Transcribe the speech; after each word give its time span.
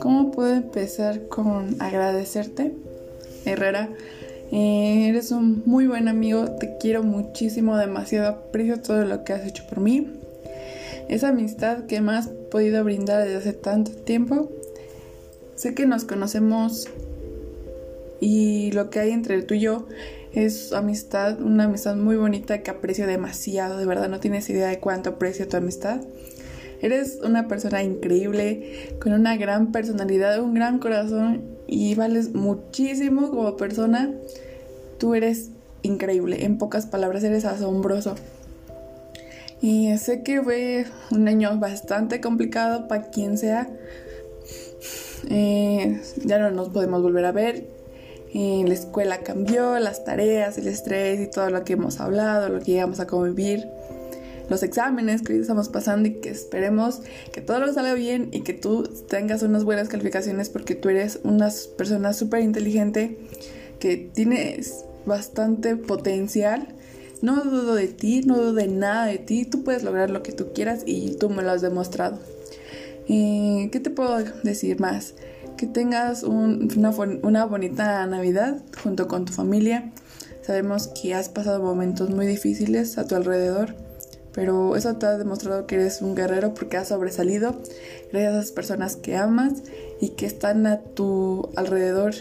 ¿Cómo 0.00 0.30
puedo 0.30 0.54
empezar 0.54 1.28
con 1.28 1.80
agradecerte, 1.80 2.72
Herrera? 3.44 3.88
Eh, 4.52 5.08
eres 5.08 5.30
un 5.30 5.62
muy 5.64 5.86
buen 5.86 6.08
amigo, 6.08 6.44
te 6.56 6.76
quiero 6.78 7.02
muchísimo, 7.02 7.76
demasiado 7.76 8.28
aprecio 8.28 8.80
todo 8.80 9.04
lo 9.04 9.24
que 9.24 9.32
has 9.32 9.46
hecho 9.46 9.64
por 9.68 9.80
mí. 9.80 10.08
Esa 11.08 11.28
amistad 11.28 11.86
que 11.86 12.00
me 12.00 12.12
has 12.12 12.28
podido 12.28 12.84
brindar 12.84 13.24
desde 13.24 13.36
hace 13.36 13.52
tanto 13.52 13.92
tiempo. 13.92 14.50
Sé 15.56 15.74
que 15.74 15.86
nos 15.86 16.04
conocemos 16.04 16.88
y 18.20 18.70
lo 18.72 18.90
que 18.90 19.00
hay 19.00 19.10
entre 19.10 19.42
tú 19.42 19.54
y 19.54 19.60
yo 19.60 19.86
es 20.34 20.72
amistad, 20.72 21.40
una 21.40 21.64
amistad 21.64 21.96
muy 21.96 22.16
bonita 22.16 22.62
que 22.62 22.70
aprecio 22.70 23.06
demasiado, 23.06 23.76
de 23.76 23.86
verdad 23.86 24.08
no 24.08 24.20
tienes 24.20 24.48
idea 24.48 24.68
de 24.68 24.78
cuánto 24.78 25.10
aprecio 25.10 25.46
tu 25.46 25.56
amistad. 25.56 26.00
Eres 26.80 27.20
una 27.22 27.46
persona 27.46 27.82
increíble, 27.82 28.96
con 29.00 29.12
una 29.12 29.36
gran 29.36 29.70
personalidad, 29.70 30.40
un 30.40 30.54
gran 30.54 30.78
corazón 30.78 31.42
y 31.68 31.94
vales 31.94 32.34
muchísimo 32.34 33.30
como 33.30 33.56
persona. 33.56 34.10
Tú 34.98 35.14
eres 35.14 35.50
increíble, 35.82 36.44
en 36.44 36.58
pocas 36.58 36.86
palabras 36.86 37.22
eres 37.22 37.44
asombroso. 37.44 38.16
Y 39.60 39.96
sé 39.98 40.24
que 40.24 40.42
fue 40.42 40.86
un 41.12 41.28
año 41.28 41.56
bastante 41.58 42.20
complicado 42.20 42.88
para 42.88 43.10
quien 43.10 43.38
sea. 43.38 43.68
Eh, 45.30 46.00
ya 46.24 46.40
no 46.40 46.50
nos 46.50 46.70
podemos 46.70 47.00
volver 47.00 47.26
a 47.26 47.32
ver. 47.32 47.81
Eh, 48.34 48.64
la 48.66 48.74
escuela 48.74 49.18
cambió, 49.18 49.78
las 49.78 50.04
tareas, 50.04 50.56
el 50.58 50.68
estrés 50.68 51.20
y 51.20 51.30
todo 51.30 51.50
lo 51.50 51.64
que 51.64 51.74
hemos 51.74 52.00
hablado, 52.00 52.48
lo 52.48 52.60
que 52.60 52.72
llegamos 52.72 53.00
a 53.00 53.06
convivir 53.06 53.68
los 54.48 54.62
exámenes 54.62 55.22
que 55.22 55.32
hoy 55.32 55.40
estamos 55.40 55.68
pasando 55.68 56.08
y 56.08 56.14
que 56.20 56.28
esperemos 56.28 57.00
que 57.32 57.40
todo 57.40 57.60
lo 57.60 57.72
salga 57.72 57.94
bien 57.94 58.28
y 58.32 58.40
que 58.40 58.52
tú 58.52 58.82
tengas 59.08 59.42
unas 59.42 59.64
buenas 59.64 59.88
calificaciones 59.88 60.50
porque 60.50 60.74
tú 60.74 60.88
eres 60.88 61.20
una 61.24 61.50
persona 61.76 62.12
súper 62.12 62.42
inteligente 62.42 63.16
que 63.78 63.96
tienes 63.96 64.84
bastante 65.06 65.76
potencial. 65.76 66.68
No 67.22 67.42
dudo 67.44 67.74
de 67.74 67.88
ti, 67.88 68.22
no 68.26 68.36
dudo 68.36 68.52
de 68.52 68.68
nada 68.68 69.06
de 69.06 69.18
ti, 69.18 69.44
tú 69.44 69.62
puedes 69.62 69.84
lograr 69.84 70.10
lo 70.10 70.22
que 70.22 70.32
tú 70.32 70.52
quieras 70.52 70.82
y 70.84 71.16
tú 71.16 71.30
me 71.30 71.42
lo 71.42 71.50
has 71.50 71.62
demostrado. 71.62 72.18
Eh, 73.08 73.68
¿Qué 73.72 73.80
te 73.80 73.90
puedo 73.90 74.18
decir 74.42 74.80
más? 74.80 75.14
Que 75.62 75.68
tengas 75.68 76.24
una, 76.24 76.90
bonita 76.90 78.04
Navidad 78.08 78.60
junto 78.82 79.06
con 79.06 79.26
tu 79.26 79.32
familia. 79.32 79.92
Sabemos 80.44 80.88
que 80.88 81.14
has 81.14 81.28
pasado 81.28 81.62
momentos 81.62 82.10
muy 82.10 82.26
difíciles 82.26 82.98
a 82.98 83.06
tu 83.06 83.14
alrededor 83.14 83.76
pero 84.34 84.74
eso 84.74 84.96
te 84.96 85.06
ha 85.06 85.16
demostrado 85.16 85.68
que 85.68 85.76
eres 85.76 86.02
un 86.02 86.16
guerrero 86.16 86.52
porque 86.52 86.78
has 86.78 86.88
sobresalido 86.88 87.54
gracias 88.10 88.34
a 88.34 88.38
esas 88.40 88.50
personas 88.50 88.96
que 88.96 89.14
amas 89.14 89.62
y 90.00 90.08
que 90.08 90.26
están 90.26 90.66
a 90.66 90.80
tu 90.80 91.48
alrededor 91.54 92.14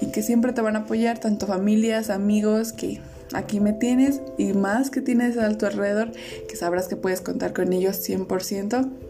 y 0.00 0.10
que 0.10 0.22
siempre 0.22 0.54
te 0.54 0.62
van 0.62 0.76
a 0.76 0.80
apoyar, 0.80 1.18
tanto 1.18 1.46
familias, 1.46 2.08
amigos, 2.08 2.72
que 2.72 3.02
aquí 3.34 3.60
me 3.60 3.74
tienes 3.74 4.22
y 4.38 4.54
más 4.54 4.88
que 4.88 5.02
tienes 5.02 5.36
a 5.36 5.50
tu 5.58 5.66
alrededor, 5.66 6.12
que 6.48 6.56
sabrás 6.56 6.88
que 6.88 6.96
puedes 6.96 7.20
contar 7.20 7.52
con 7.52 7.74
ellos 7.74 8.08
100%. 8.08 9.09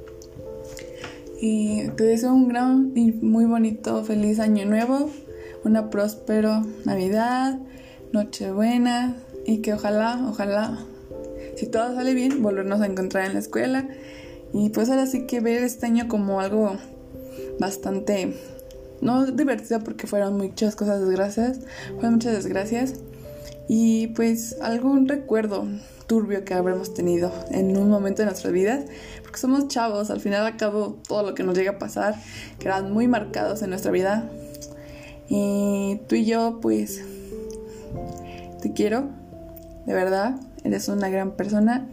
Y 1.41 1.89
te 1.97 2.05
deseo 2.05 2.35
un 2.35 2.49
gran 2.49 2.93
y 2.95 3.13
muy 3.13 3.47
bonito, 3.47 4.05
feliz 4.05 4.41
año 4.41 4.67
nuevo, 4.67 5.11
una 5.65 5.89
próspero 5.89 6.67
Navidad, 6.85 7.59
Nochebuena 8.13 9.17
y 9.47 9.59
que 9.59 9.73
ojalá, 9.73 10.27
ojalá 10.29 10.85
si 11.57 11.67
todo 11.67 11.95
sale 11.95 12.15
bien, 12.15 12.43
volvernos 12.43 12.81
a 12.81 12.87
encontrar 12.87 13.27
en 13.27 13.35
la 13.35 13.39
escuela. 13.39 13.89
Y 14.53 14.71
pues 14.71 14.91
ahora 14.91 15.07
sí 15.07 15.27
que 15.27 15.41
ver 15.41 15.63
este 15.63 15.87
año 15.87 16.09
como 16.09 16.41
algo 16.41 16.77
bastante, 17.59 18.35
no 19.01 19.27
divertido 19.27 19.81
porque 19.81 20.07
fueron 20.07 20.37
muchas 20.37 20.77
cosas 20.77 21.01
desgracias, 21.01 21.61
fueron 21.95 22.15
muchas 22.15 22.35
desgracias. 22.35 22.95
Y 23.69 24.09
pues 24.09 24.57
algún 24.61 25.09
recuerdo 25.09 25.67
turbio 26.11 26.45
que 26.45 26.55
habremos 26.55 26.93
tenido 26.93 27.33
en 27.53 27.77
un 27.77 27.89
momento 27.89 28.23
de 28.23 28.27
nuestras 28.27 28.53
vidas, 28.53 28.85
porque 29.23 29.39
somos 29.39 29.69
chavos, 29.69 30.11
al 30.11 30.19
final 30.19 30.45
acabo 30.45 30.99
todo 31.07 31.23
lo 31.23 31.37
que 31.37 31.45
nos 31.45 31.57
llega 31.57 31.71
a 31.71 31.79
pasar, 31.79 32.17
quedan 32.59 32.93
muy 32.93 33.07
marcados 33.07 33.63
en 33.63 33.71
nuestra 33.71 33.93
vida. 33.93 34.29
Y 35.29 36.01
tú 36.09 36.17
y 36.17 36.25
yo 36.25 36.59
pues 36.61 37.01
te 38.61 38.73
quiero, 38.73 39.05
de 39.87 39.95
verdad, 39.95 40.35
eres 40.65 40.89
una 40.89 41.09
gran 41.11 41.37
persona, 41.37 41.87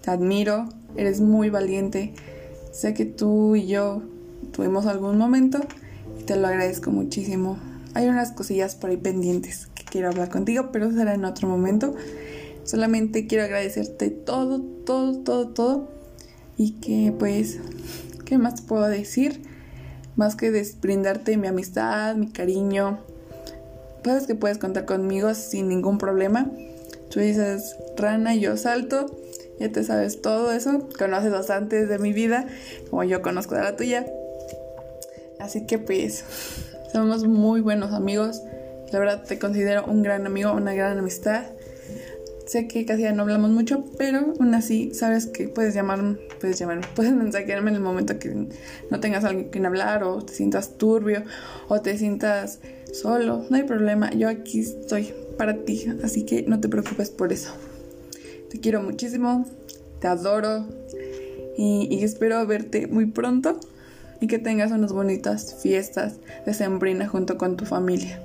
te 0.00 0.12
admiro, 0.12 0.70
eres 0.96 1.20
muy 1.20 1.50
valiente. 1.50 2.14
Sé 2.72 2.94
que 2.94 3.04
tú 3.04 3.54
y 3.54 3.66
yo 3.66 4.00
tuvimos 4.50 4.86
algún 4.86 5.18
momento 5.18 5.60
y 6.18 6.22
te 6.22 6.36
lo 6.36 6.46
agradezco 6.46 6.90
muchísimo. 6.90 7.58
Hay 7.92 8.08
unas 8.08 8.32
cosillas 8.32 8.76
por 8.76 8.88
ahí 8.88 8.96
pendientes 8.96 9.66
que 9.74 9.84
quiero 9.84 10.08
hablar 10.08 10.30
contigo, 10.30 10.70
pero 10.72 10.90
será 10.90 11.12
en 11.12 11.26
otro 11.26 11.48
momento. 11.48 11.94
Solamente 12.68 13.26
quiero 13.26 13.44
agradecerte 13.44 14.10
todo, 14.10 14.60
todo, 14.60 15.20
todo, 15.20 15.48
todo. 15.48 15.88
Y 16.58 16.72
que 16.72 17.14
pues, 17.18 17.58
¿qué 18.26 18.36
más 18.36 18.60
puedo 18.60 18.86
decir? 18.88 19.40
Más 20.16 20.36
que 20.36 20.50
brindarte 20.82 21.38
mi 21.38 21.48
amistad, 21.48 22.14
mi 22.16 22.30
cariño. 22.30 22.98
Sabes 24.04 24.26
que 24.26 24.34
puedes 24.34 24.58
contar 24.58 24.84
conmigo 24.84 25.32
sin 25.32 25.70
ningún 25.70 25.96
problema. 25.96 26.50
Tú 27.10 27.20
dices 27.20 27.74
rana 27.96 28.34
yo 28.34 28.58
salto, 28.58 29.18
ya 29.58 29.72
te 29.72 29.82
sabes 29.82 30.20
todo 30.20 30.52
eso, 30.52 30.90
conoces 30.98 31.32
bastante 31.32 31.86
de 31.86 31.98
mi 31.98 32.12
vida, 32.12 32.48
como 32.90 33.02
yo 33.02 33.22
conozco 33.22 33.54
de 33.54 33.62
la 33.62 33.76
tuya. 33.76 34.04
Así 35.40 35.64
que 35.66 35.78
pues 35.78 36.22
somos 36.92 37.26
muy 37.26 37.62
buenos 37.62 37.94
amigos. 37.94 38.42
La 38.92 38.98
verdad 38.98 39.24
te 39.24 39.38
considero 39.38 39.86
un 39.86 40.02
gran 40.02 40.26
amigo, 40.26 40.52
una 40.52 40.74
gran 40.74 40.98
amistad. 40.98 41.46
Sé 42.48 42.66
que 42.66 42.86
casi 42.86 43.02
ya 43.02 43.12
no 43.12 43.24
hablamos 43.24 43.50
mucho, 43.50 43.84
pero 43.98 44.32
aún 44.40 44.54
así 44.54 44.94
sabes 44.94 45.26
que 45.26 45.48
puedes 45.48 45.74
llamarme, 45.74 46.16
puedes 46.40 46.58
llamarme, 46.58 46.86
puedes 46.96 47.12
mensajearme 47.12 47.68
en 47.68 47.76
el 47.76 47.82
momento 47.82 48.18
que 48.18 48.48
no 48.90 49.00
tengas 49.00 49.24
alguien 49.24 49.50
quien 49.50 49.66
hablar 49.66 50.02
o 50.02 50.22
te 50.22 50.32
sientas 50.32 50.78
turbio 50.78 51.24
o 51.68 51.82
te 51.82 51.98
sientas 51.98 52.60
solo. 52.90 53.44
No 53.50 53.56
hay 53.56 53.64
problema, 53.64 54.10
yo 54.12 54.30
aquí 54.30 54.60
estoy 54.60 55.12
para 55.36 55.62
ti, 55.64 55.88
así 56.02 56.24
que 56.24 56.42
no 56.44 56.58
te 56.58 56.70
preocupes 56.70 57.10
por 57.10 57.34
eso. 57.34 57.52
Te 58.48 58.58
quiero 58.60 58.82
muchísimo, 58.82 59.44
te 60.00 60.06
adoro 60.06 60.66
y, 61.58 62.02
espero 62.02 62.46
verte 62.46 62.86
muy 62.86 63.04
pronto 63.04 63.60
y 64.22 64.26
que 64.26 64.38
tengas 64.38 64.72
unas 64.72 64.94
bonitas 64.94 65.56
fiestas 65.62 66.14
de 66.46 66.54
Sembrina 66.54 67.06
junto 67.06 67.36
con 67.36 67.58
tu 67.58 67.66
familia. 67.66 68.22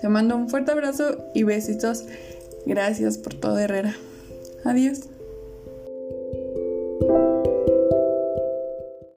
Te 0.00 0.08
mando 0.08 0.36
un 0.36 0.48
fuerte 0.48 0.70
abrazo 0.70 1.24
y 1.34 1.42
besitos. 1.42 2.04
Gracias 2.66 3.18
por 3.18 3.34
todo, 3.34 3.58
Herrera. 3.58 3.94
Adiós. 4.64 5.00